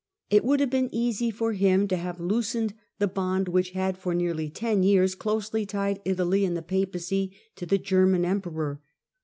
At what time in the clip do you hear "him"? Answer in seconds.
1.53-1.87